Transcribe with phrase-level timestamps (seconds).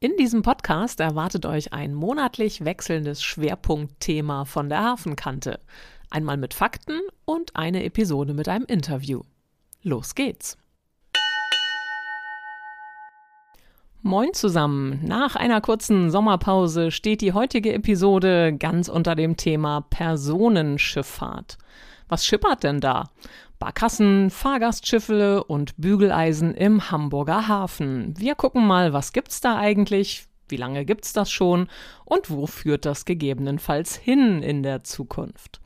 [0.00, 5.58] In diesem Podcast erwartet euch ein monatlich wechselndes Schwerpunktthema von der Hafenkante.
[6.08, 9.22] Einmal mit Fakten und eine Episode mit einem Interview.
[9.82, 10.56] Los geht's!
[14.00, 15.00] Moin zusammen.
[15.04, 21.58] Nach einer kurzen Sommerpause steht die heutige Episode ganz unter dem Thema Personenschifffahrt.
[22.08, 23.10] Was schippert denn da?
[23.58, 28.14] Barkassen, Fahrgastschiffe und Bügeleisen im Hamburger Hafen.
[28.16, 30.26] Wir gucken mal, was gibt's da eigentlich?
[30.48, 31.68] Wie lange gibt's das schon?
[32.04, 35.60] Und wo führt das gegebenenfalls hin in der Zukunft?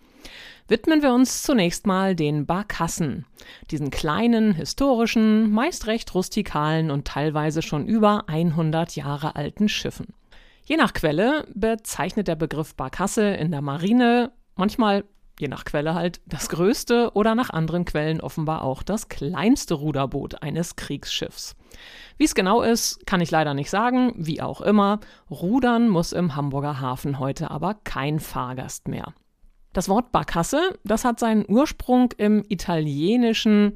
[0.69, 3.27] Widmen wir uns zunächst mal den Barkassen,
[3.71, 10.15] diesen kleinen, historischen, meist recht rustikalen und teilweise schon über 100 Jahre alten Schiffen.
[10.65, 15.05] Je nach Quelle bezeichnet der Begriff Barkasse in der Marine manchmal
[15.39, 20.43] je nach Quelle halt das größte oder nach anderen Quellen offenbar auch das kleinste Ruderboot
[20.43, 21.57] eines Kriegsschiffs.
[22.17, 25.01] Wie es genau ist, kann ich leider nicht sagen, wie auch immer.
[25.31, 29.15] Rudern muss im Hamburger Hafen heute aber kein Fahrgast mehr.
[29.73, 33.75] Das Wort Barkasse, das hat seinen Ursprung im italienischen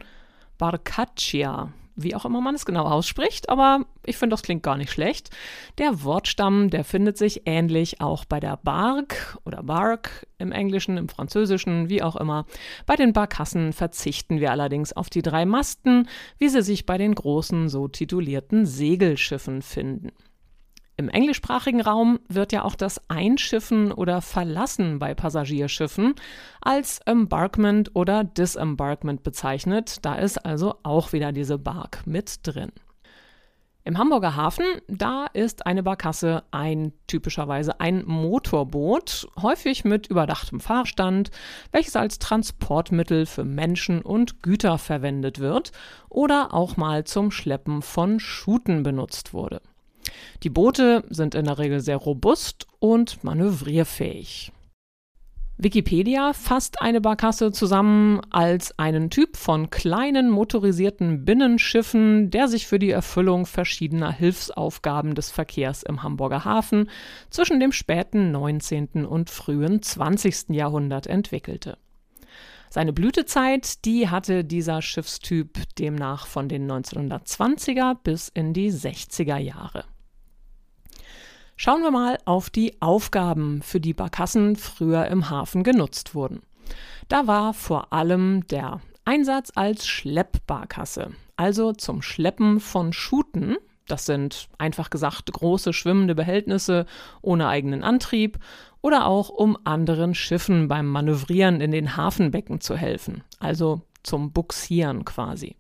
[0.58, 4.90] Barcaccia, wie auch immer man es genau ausspricht, aber ich finde, das klingt gar nicht
[4.90, 5.30] schlecht.
[5.78, 11.08] Der Wortstamm, der findet sich ähnlich auch bei der Bark oder Bark im Englischen, im
[11.08, 12.46] Französischen, wie auch immer.
[12.84, 16.08] Bei den Barkassen verzichten wir allerdings auf die drei Masten,
[16.38, 20.12] wie sie sich bei den großen so titulierten Segelschiffen finden.
[20.98, 26.14] Im englischsprachigen Raum wird ja auch das Einschiffen oder Verlassen bei Passagierschiffen
[26.62, 29.98] als Embarkment oder Disembarkment bezeichnet.
[30.06, 32.72] Da ist also auch wieder diese Bark mit drin.
[33.84, 41.30] Im Hamburger Hafen, da ist eine Barkasse ein typischerweise ein Motorboot, häufig mit überdachtem Fahrstand,
[41.72, 45.72] welches als Transportmittel für Menschen und Güter verwendet wird
[46.08, 49.60] oder auch mal zum Schleppen von Schuten benutzt wurde.
[50.42, 54.52] Die Boote sind in der Regel sehr robust und manövrierfähig.
[55.58, 62.78] Wikipedia fasst eine Barkasse zusammen als einen Typ von kleinen motorisierten Binnenschiffen, der sich für
[62.78, 66.90] die Erfüllung verschiedener Hilfsaufgaben des Verkehrs im Hamburger Hafen
[67.30, 69.06] zwischen dem späten 19.
[69.06, 70.50] und frühen 20.
[70.50, 71.78] Jahrhundert entwickelte.
[72.68, 79.84] Seine Blütezeit, die hatte dieser Schiffstyp demnach von den 1920er bis in die 60er Jahre.
[81.58, 86.42] Schauen wir mal auf die Aufgaben, für die Barkassen früher im Hafen genutzt wurden.
[87.08, 93.56] Da war vor allem der Einsatz als Schleppbarkasse, also zum Schleppen von Schuten.
[93.86, 96.84] Das sind einfach gesagt große schwimmende Behältnisse
[97.22, 98.38] ohne eigenen Antrieb
[98.82, 105.06] oder auch um anderen Schiffen beim Manövrieren in den Hafenbecken zu helfen, also zum Buxieren
[105.06, 105.56] quasi.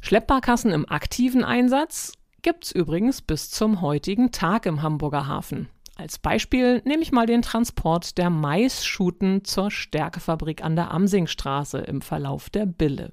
[0.00, 2.14] Schleppbarkassen im aktiven Einsatz
[2.44, 5.68] gibt's übrigens bis zum heutigen Tag im Hamburger Hafen.
[5.96, 12.02] Als Beispiel nehme ich mal den Transport der Maisschuten zur Stärkefabrik an der Amsingstraße im
[12.02, 13.12] Verlauf der Bille.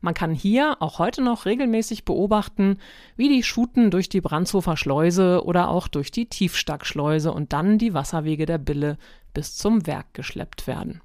[0.00, 2.78] Man kann hier auch heute noch regelmäßig beobachten,
[3.16, 7.92] wie die Schuten durch die Brandshofer Schleuse oder auch durch die Tiefstackschleuse und dann die
[7.92, 8.98] Wasserwege der Bille
[9.32, 11.00] bis zum Werk geschleppt werden.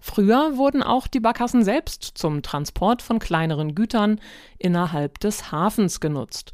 [0.00, 4.20] Früher wurden auch die Barkassen selbst zum Transport von kleineren Gütern
[4.58, 6.52] innerhalb des Hafens genutzt.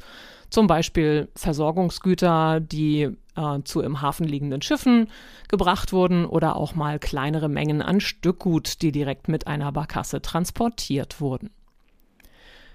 [0.49, 5.09] Zum Beispiel Versorgungsgüter, die äh, zu im Hafen liegenden Schiffen
[5.49, 11.19] gebracht wurden oder auch mal kleinere Mengen an Stückgut, die direkt mit einer Barkasse transportiert
[11.19, 11.49] wurden.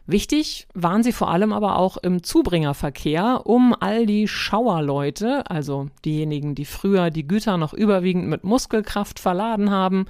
[0.06, 6.56] Wichtig waren sie vor allem aber auch im Zubringerverkehr, um all die Schauerleute, also diejenigen,
[6.56, 10.06] die früher die Güter noch überwiegend mit Muskelkraft verladen haben,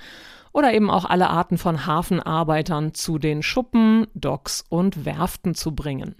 [0.52, 6.16] oder eben auch alle Arten von Hafenarbeitern zu den Schuppen, Docks und Werften zu bringen.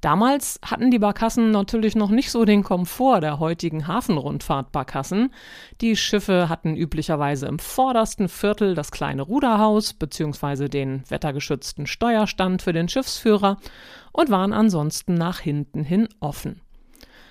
[0.00, 5.30] Damals hatten die Barkassen natürlich noch nicht so den Komfort der heutigen Hafenrundfahrtbarkassen.
[5.82, 10.68] Die Schiffe hatten üblicherweise im vordersten Viertel das kleine Ruderhaus bzw.
[10.68, 13.58] den wettergeschützten Steuerstand für den Schiffsführer
[14.12, 16.62] und waren ansonsten nach hinten hin offen.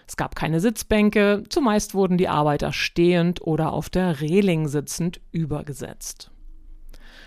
[0.09, 6.31] Es gab keine Sitzbänke, zumeist wurden die Arbeiter stehend oder auf der Reling sitzend übergesetzt.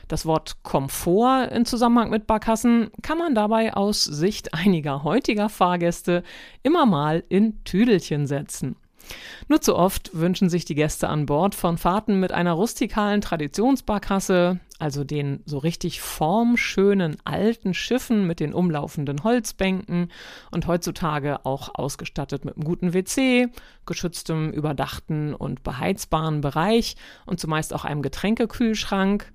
[0.08, 6.25] Das Wort Komfort in Zusammenhang mit Barkassen kann man dabei aus Sicht einiger heutiger Fahrgäste
[6.64, 8.75] immer mal in Tüdelchen setzen.
[9.49, 14.61] Nur zu oft wünschen sich die Gäste an Bord von Fahrten mit einer rustikalen Traditionsbarkasse,
[14.79, 20.11] also den so richtig formschönen alten Schiffen mit den umlaufenden Holzbänken
[20.50, 23.49] und heutzutage auch ausgestattet mit einem guten WC,
[23.87, 29.32] geschütztem, überdachten und beheizbaren Bereich und zumeist auch einem Getränkekühlschrank.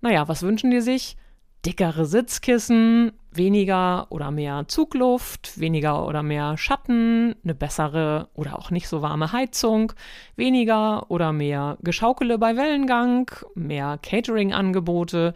[0.00, 1.16] Naja, was wünschen die sich?
[1.64, 8.88] Dickere Sitzkissen, weniger oder mehr Zugluft, weniger oder mehr Schatten, eine bessere oder auch nicht
[8.88, 9.92] so warme Heizung,
[10.36, 15.34] weniger oder mehr Geschaukele bei Wellengang, mehr Catering-Angebote,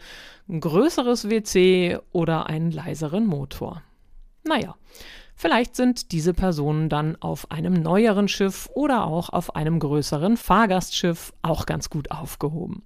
[0.49, 3.81] ein größeres WC oder einen leiseren Motor.
[4.43, 4.75] Naja,
[5.35, 11.33] vielleicht sind diese Personen dann auf einem neueren Schiff oder auch auf einem größeren Fahrgastschiff
[11.41, 12.83] auch ganz gut aufgehoben.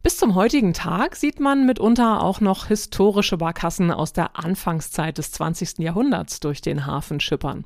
[0.00, 5.32] Bis zum heutigen Tag sieht man mitunter auch noch historische Barkassen aus der Anfangszeit des
[5.32, 5.80] 20.
[5.80, 7.64] Jahrhunderts durch den Hafen schippern.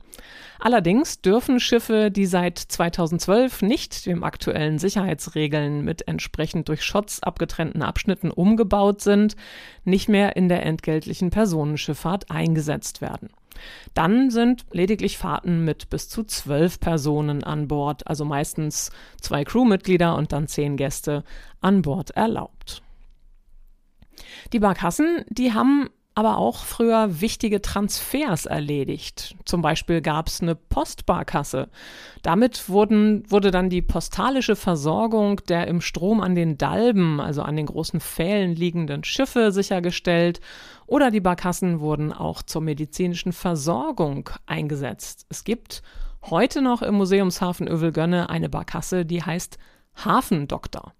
[0.59, 7.83] Allerdings dürfen Schiffe, die seit 2012 nicht dem aktuellen Sicherheitsregeln mit entsprechend durch Schotts abgetrennten
[7.83, 9.37] Abschnitten umgebaut sind,
[9.85, 13.29] nicht mehr in der entgeltlichen Personenschifffahrt eingesetzt werden.
[13.95, 18.91] Dann sind lediglich Fahrten mit bis zu zwölf Personen an Bord, also meistens
[19.21, 21.25] zwei Crewmitglieder und dann zehn Gäste
[21.61, 22.83] an Bord erlaubt.
[24.53, 29.35] Die Barkassen, die haben aber auch früher wichtige Transfers erledigt.
[29.45, 31.69] Zum Beispiel gab es eine Postbarkasse.
[32.23, 37.57] Damit wurden, wurde dann die postalische Versorgung der im Strom an den Dalben, also an
[37.57, 40.41] den großen Pfählen liegenden Schiffe sichergestellt.
[40.87, 45.27] Oder die Barkassen wurden auch zur medizinischen Versorgung eingesetzt.
[45.31, 45.83] Es gibt
[46.23, 49.59] heute noch im Museumshafen Övelgönne eine Barkasse, die heißt
[50.05, 50.93] Hafendoktor.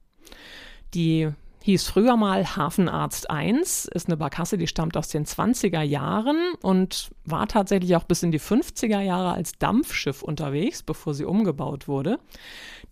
[0.95, 1.33] Die
[1.63, 7.11] hieß früher mal Hafenarzt 1, ist eine Barkasse, die stammt aus den 20er Jahren und
[7.25, 12.19] war tatsächlich auch bis in die 50er Jahre als Dampfschiff unterwegs, bevor sie umgebaut wurde.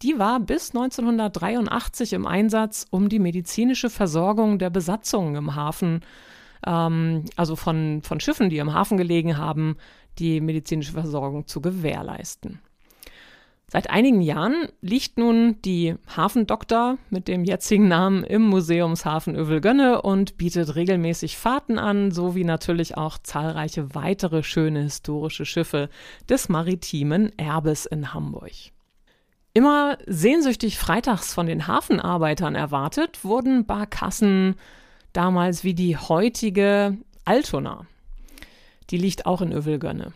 [0.03, 6.01] Die war bis 1983 im Einsatz, um die medizinische Versorgung der Besatzungen im Hafen,
[6.67, 9.77] ähm, also von, von Schiffen, die im Hafen gelegen haben,
[10.19, 12.61] die medizinische Versorgung zu gewährleisten.
[13.73, 20.37] Seit einigen Jahren liegt nun die Hafendoktor mit dem jetzigen Namen im Museumshafen Övelgönne und
[20.37, 25.89] bietet regelmäßig Fahrten an, sowie natürlich auch zahlreiche weitere schöne historische Schiffe
[26.29, 28.51] des maritimen Erbes in Hamburg.
[29.55, 34.57] Immer sehnsüchtig freitags von den Hafenarbeitern erwartet, wurden Barkassen
[35.13, 37.87] damals wie die heutige Altona.
[38.91, 40.13] Die liegt auch in Övelgönne.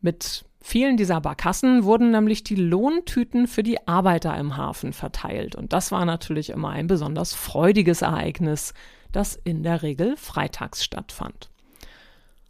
[0.00, 5.54] Mit vielen dieser Barkassen wurden nämlich die Lohntüten für die Arbeiter im Hafen verteilt.
[5.54, 8.74] Und das war natürlich immer ein besonders freudiges Ereignis,
[9.12, 11.50] das in der Regel freitags stattfand.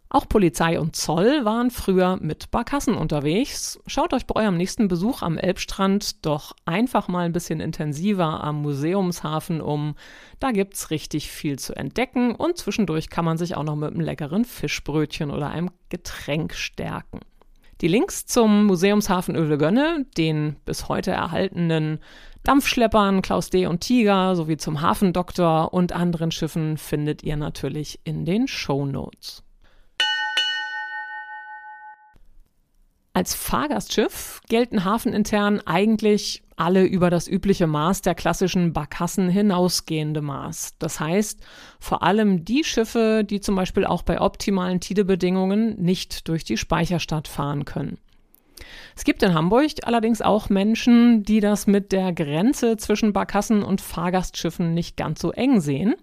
[0.09, 3.79] Auch Polizei und Zoll waren früher mit Barkassen unterwegs.
[3.87, 8.61] Schaut euch bei eurem nächsten Besuch am Elbstrand doch einfach mal ein bisschen intensiver am
[8.61, 9.95] Museumshafen um.
[10.39, 13.99] Da gibt's richtig viel zu entdecken und zwischendurch kann man sich auch noch mit einem
[13.99, 17.19] leckeren Fischbrötchen oder einem Getränk stärken.
[17.81, 21.99] Die Links zum Museumshafen Övelgönne, den bis heute erhaltenen
[22.43, 23.67] Dampfschleppern Klaus D.
[23.67, 29.43] und Tiger sowie zum Hafendoktor und anderen Schiffen findet ihr natürlich in den Show Notes.
[33.17, 40.75] Als Fahrgastschiff gelten hafenintern eigentlich alle über das übliche Maß der klassischen Barkassen hinausgehende Maß.
[40.77, 41.41] Das heißt,
[41.79, 47.27] vor allem die Schiffe, die zum Beispiel auch bei optimalen Tidebedingungen nicht durch die Speicherstadt
[47.27, 47.97] fahren können.
[48.95, 53.81] Es gibt in Hamburg allerdings auch Menschen, die das mit der Grenze zwischen Barkassen und
[53.81, 55.95] Fahrgastschiffen nicht ganz so eng sehen.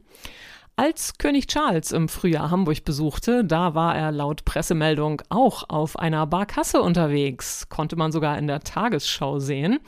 [0.77, 6.27] Als König Charles im Frühjahr Hamburg besuchte, da war er laut Pressemeldung auch auf einer
[6.27, 9.79] Barkasse unterwegs, konnte man sogar in der Tagesschau sehen.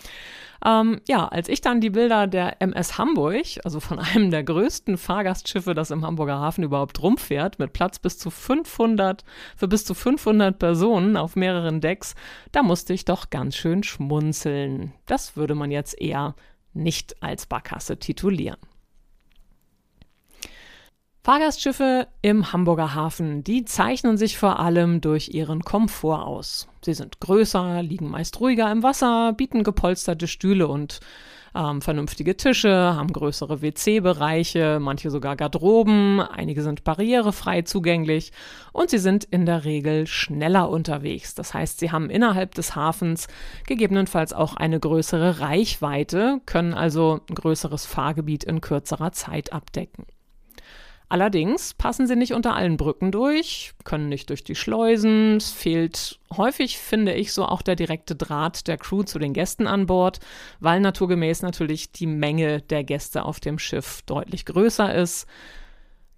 [0.65, 4.97] Ähm, ja, als ich dann die Bilder der MS Hamburg, also von einem der größten
[4.97, 9.25] Fahrgastschiffe, das im Hamburger Hafen überhaupt rumfährt, mit Platz bis zu 500,
[9.57, 12.15] für bis zu 500 Personen auf mehreren Decks,
[12.53, 14.93] da musste ich doch ganz schön schmunzeln.
[15.07, 16.37] Das würde man jetzt eher
[16.75, 18.59] nicht als Barkasse titulieren.
[21.27, 26.69] Fahrgastschiffe im Hamburger Hafen, die zeichnen sich vor allem durch ihren Komfort aus.
[26.85, 31.01] Sie sind größer, liegen meist ruhiger im Wasser, bieten gepolsterte Stühle und
[31.53, 38.31] ähm, vernünftige Tische, haben größere WC-Bereiche, manche sogar Garderoben, einige sind barrierefrei zugänglich
[38.73, 41.35] und sie sind in der Regel schneller unterwegs.
[41.35, 43.27] Das heißt, sie haben innerhalb des Hafens
[43.67, 50.07] gegebenenfalls auch eine größere Reichweite, können also ein größeres Fahrgebiet in kürzerer Zeit abdecken.
[51.09, 55.37] Allerdings passen sie nicht unter allen Brücken durch, können nicht durch die Schleusen.
[55.37, 59.69] Es fehlt häufig, finde ich, so auch der direkte Draht der Crew zu den Gästen
[59.69, 60.19] an Bord,
[60.59, 65.29] weil naturgemäß natürlich die Menge der Gäste auf dem Schiff deutlich größer ist.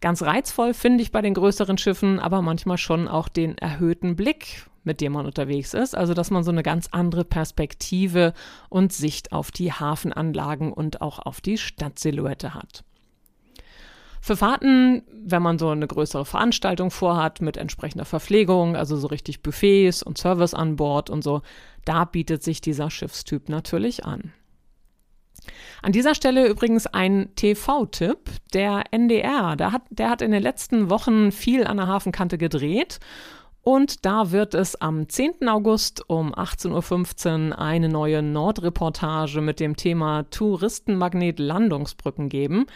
[0.01, 4.69] Ganz reizvoll finde ich bei den größeren Schiffen aber manchmal schon auch den erhöhten Blick,
[4.85, 5.95] mit dem man unterwegs ist.
[5.95, 8.33] Also, dass man so eine ganz andere Perspektive
[8.71, 12.85] und Sicht auf die Hafenanlagen und auch auf die Stadtsilhouette hat.
[14.29, 19.41] Für Fahrten, wenn man so eine größere Veranstaltung vorhat mit entsprechender Verpflegung, also so richtig
[19.41, 21.41] Buffets und Service an Bord und so,
[21.87, 24.35] da bietet sich dieser Schiffstyp natürlich an.
[25.81, 28.19] An dieser Stelle übrigens ein TV-Tipp.
[28.53, 33.01] Der NDR, der hat, der hat in den letzten Wochen viel an der Hafenkante gedreht.
[33.63, 35.49] Und da wird es am 10.
[35.49, 42.67] August um 18.15 Uhr eine neue Nordreportage mit dem Thema Touristenmagnet Landungsbrücken geben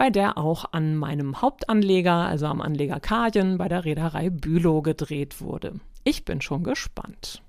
[0.00, 5.42] bei der auch an meinem Hauptanleger, also am Anleger Kajen bei der Reederei Bülow gedreht
[5.42, 5.74] wurde.
[6.04, 7.42] Ich bin schon gespannt.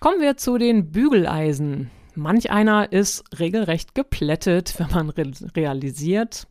[0.00, 1.90] Kommen wir zu den Bügeleisen.
[2.14, 6.46] Manch einer ist regelrecht geplättet, wenn man re realisiert,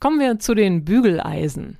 [0.00, 1.78] Kommen wir zu den Bügeleisen.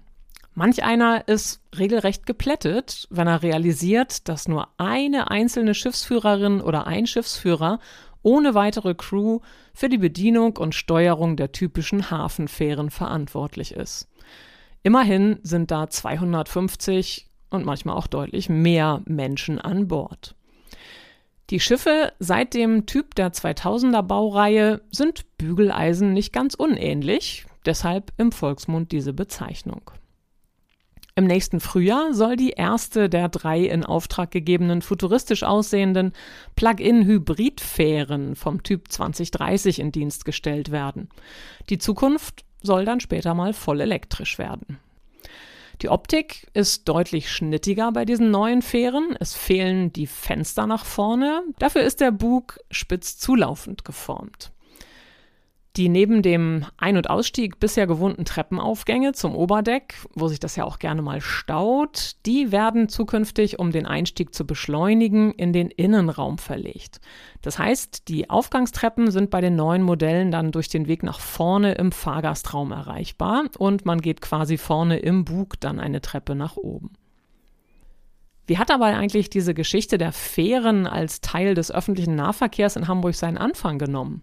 [0.55, 7.07] Manch einer ist regelrecht geplättet, wenn er realisiert, dass nur eine einzelne Schiffsführerin oder ein
[7.07, 7.79] Schiffsführer
[8.23, 9.41] ohne weitere Crew
[9.73, 14.09] für die Bedienung und Steuerung der typischen Hafenfähren verantwortlich ist.
[14.83, 20.35] Immerhin sind da 250 und manchmal auch deutlich mehr Menschen an Bord.
[21.51, 28.33] Die Schiffe seit dem Typ der 2000er Baureihe sind Bügeleisen nicht ganz unähnlich, deshalb im
[28.33, 29.91] Volksmund diese Bezeichnung.
[31.15, 36.13] Im nächsten Frühjahr soll die erste der drei in Auftrag gegebenen futuristisch aussehenden
[36.57, 41.11] Plug-in-Hybrid-Fähren vom Typ 2030 in Dienst gestellt werden.
[41.69, 44.79] Die Zukunft soll dann später mal voll elektrisch werden.
[45.83, 49.17] Die Optik ist deutlich schnittiger bei diesen neuen Fähren.
[49.19, 51.43] Es fehlen die Fenster nach vorne.
[51.59, 54.52] Dafür ist der Bug spitz zulaufend geformt.
[55.77, 60.65] Die neben dem Ein- und Ausstieg bisher gewohnten Treppenaufgänge zum Oberdeck, wo sich das ja
[60.65, 66.37] auch gerne mal staut, die werden zukünftig, um den Einstieg zu beschleunigen, in den Innenraum
[66.37, 67.01] verlegt.
[67.41, 71.73] Das heißt, die Aufgangstreppen sind bei den neuen Modellen dann durch den Weg nach vorne
[71.73, 76.93] im Fahrgastraum erreichbar und man geht quasi vorne im Bug dann eine Treppe nach oben.
[78.47, 83.15] Wie hat aber eigentlich diese Geschichte der Fähren als Teil des öffentlichen Nahverkehrs in Hamburg
[83.15, 84.23] seinen Anfang genommen?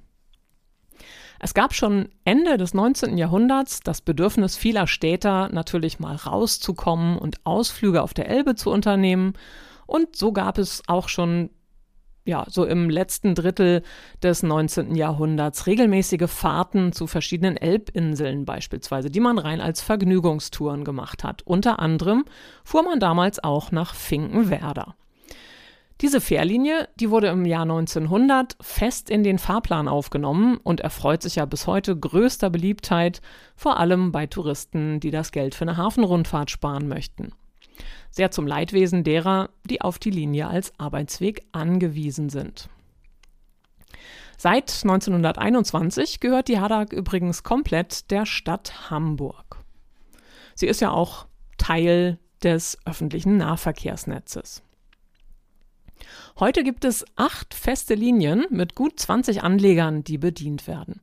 [1.40, 3.18] Es gab schon Ende des 19.
[3.18, 9.34] Jahrhunderts das Bedürfnis vieler Städter, natürlich mal rauszukommen und Ausflüge auf der Elbe zu unternehmen.
[9.88, 11.50] Und so gab es auch schon
[12.26, 13.82] ja, so im letzten Drittel
[14.22, 14.96] des 19.
[14.96, 21.42] Jahrhunderts regelmäßige Fahrten zu verschiedenen Elbinseln beispielsweise, die man rein als Vergnügungstouren gemacht hat.
[21.44, 22.26] Unter anderem
[22.64, 24.96] fuhr man damals auch nach Finkenwerder.
[26.02, 31.36] Diese Fährlinie, die wurde im Jahr 1900 fest in den Fahrplan aufgenommen und erfreut sich
[31.36, 33.22] ja bis heute größter Beliebtheit,
[33.58, 37.34] vor allem bei Touristen, die das Geld für eine Hafenrundfahrt sparen möchten.
[38.12, 42.70] Sehr zum Leidwesen derer, die auf die Linie als Arbeitsweg angewiesen sind.
[44.38, 49.58] Seit 1921 gehört die Hadak übrigens komplett der Stadt Hamburg.
[50.56, 51.26] Sie ist ja auch
[51.58, 54.64] Teil des öffentlichen Nahverkehrsnetzes.
[56.40, 61.02] Heute gibt es acht feste Linien mit gut 20 Anlegern, die bedient werden.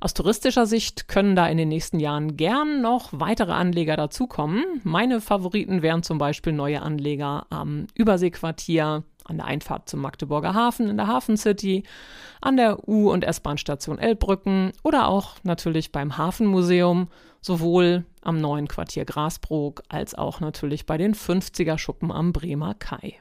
[0.00, 4.64] Aus touristischer Sicht können da in den nächsten Jahren gern noch weitere Anleger dazukommen.
[4.84, 10.88] Meine Favoriten wären zum Beispiel neue Anleger am Überseequartier, an der Einfahrt zum Magdeburger Hafen
[10.88, 11.82] in der Hafen City,
[12.40, 17.08] an der U- und S-Bahn-Station Elbbrücken oder auch natürlich beim Hafenmuseum,
[17.40, 23.20] sowohl am neuen Quartier Grasbrook als auch natürlich bei den 50er Schuppen am Bremer Kai.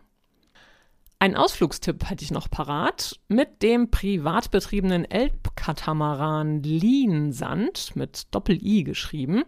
[1.19, 3.19] Ein Ausflugstipp hätte ich noch parat.
[3.27, 9.43] Mit dem privat betriebenen Elbkatamaran Liensand mit Doppel-I geschrieben.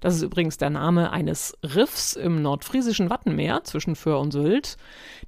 [0.00, 4.76] Das ist übrigens der Name eines Riffs im nordfriesischen Wattenmeer zwischen Föhr und Sylt.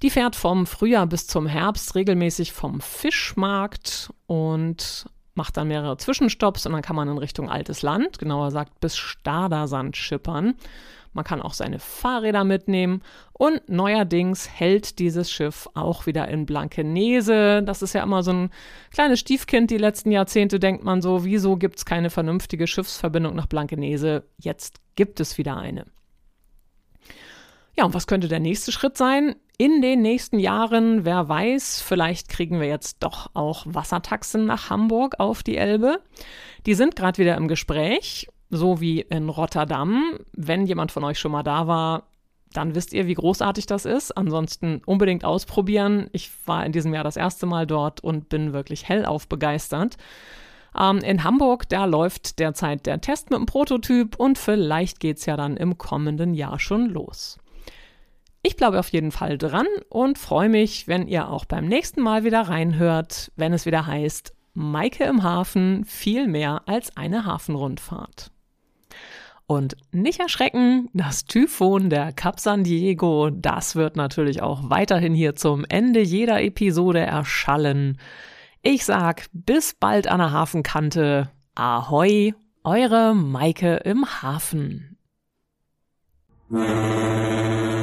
[0.02, 5.06] Die fährt vom Frühjahr bis zum Herbst regelmäßig vom Fischmarkt und
[5.38, 8.98] macht dann mehrere Zwischenstopps und dann kann man in Richtung Altes Land, genauer gesagt bis
[8.98, 10.54] Stadersand schippern.
[11.12, 17.62] Man kann auch seine Fahrräder mitnehmen und neuerdings hält dieses Schiff auch wieder in Blankenese.
[17.62, 18.50] Das ist ja immer so ein
[18.92, 23.46] kleines Stiefkind die letzten Jahrzehnte, denkt man so, wieso gibt es keine vernünftige Schiffsverbindung nach
[23.46, 24.24] Blankenese?
[24.38, 25.86] Jetzt gibt es wieder eine.
[27.76, 29.36] Ja, und was könnte der nächste Schritt sein?
[29.58, 35.16] in den nächsten Jahren, wer weiß, vielleicht kriegen wir jetzt doch auch Wassertaxen nach Hamburg
[35.18, 36.00] auf die Elbe.
[36.64, 40.18] Die sind gerade wieder im Gespräch, so wie in Rotterdam.
[40.32, 42.04] Wenn jemand von euch schon mal da war,
[42.52, 44.16] dann wisst ihr, wie großartig das ist.
[44.16, 46.08] Ansonsten unbedingt ausprobieren.
[46.12, 49.96] Ich war in diesem Jahr das erste Mal dort und bin wirklich hellauf begeistert.
[50.78, 55.26] Ähm, in Hamburg, da läuft derzeit der Test mit dem Prototyp und vielleicht geht es
[55.26, 57.38] ja dann im kommenden Jahr schon los.
[58.42, 62.24] Ich bleibe auf jeden Fall dran und freue mich, wenn ihr auch beim nächsten Mal
[62.24, 68.30] wieder reinhört, wenn es wieder heißt, Maike im Hafen viel mehr als eine Hafenrundfahrt.
[69.48, 75.36] Und nicht erschrecken, das Typhon der Cap San Diego, das wird natürlich auch weiterhin hier
[75.36, 77.98] zum Ende jeder Episode erschallen.
[78.60, 81.30] Ich sag bis bald an der Hafenkante.
[81.54, 84.98] Ahoi, eure Maike im Hafen.